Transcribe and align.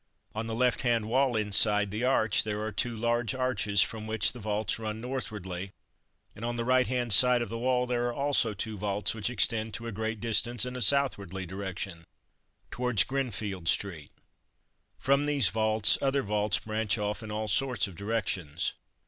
On 0.33 0.47
the 0.47 0.55
left 0.55 0.81
hand 0.81 1.07
wall 1.09 1.35
inside 1.35 1.91
the 1.91 2.03
arch 2.03 2.43
there 2.43 2.59
are 2.63 2.71
two 2.71 2.97
large 2.97 3.35
arches, 3.35 3.83
from 3.83 4.07
which 4.07 4.31
vaults 4.31 4.79
run 4.79 4.99
northwardly, 4.99 5.73
and 6.35 6.43
on 6.43 6.55
the 6.55 6.65
right 6.65 6.87
hand 6.87 7.13
side 7.13 7.39
of 7.43 7.49
the 7.49 7.59
wall 7.59 7.85
there 7.85 8.07
are 8.07 8.13
also 8.15 8.55
two 8.55 8.79
vaults 8.79 9.13
which 9.13 9.29
extend 9.29 9.75
to 9.75 9.85
a 9.85 9.91
great 9.91 10.19
distance 10.19 10.65
in 10.65 10.75
a 10.75 10.81
southwardly 10.81 11.45
direction, 11.45 12.05
towards 12.71 13.03
Grinfield 13.03 13.67
street. 13.67 14.11
From 14.97 15.27
these 15.27 15.49
vaults, 15.49 15.99
other 16.01 16.23
vaults 16.23 16.57
branch 16.57 16.97
off 16.97 17.21
in 17.21 17.29
all 17.29 17.47
sorts 17.47 17.85
of 17.87 17.95
directions. 17.95 18.73